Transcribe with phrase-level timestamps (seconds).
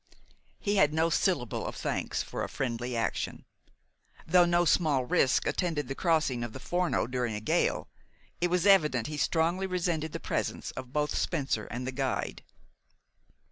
[0.59, 3.45] He had no syllable of thanks for a friendly action.
[4.25, 7.87] Though no small risk attended the crossing of the Forno during a gale,
[8.39, 12.41] it was evident he strongly resented the presence of both Spencer and the guide.